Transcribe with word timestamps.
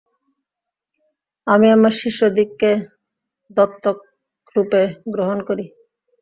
আমি 1.47 1.67
আমার 1.71 1.93
শিষ্যদিগকে 2.01 2.71
দত্তকরূপে 3.57 4.81
গ্রহণ 5.13 5.37
করি। 5.47 5.65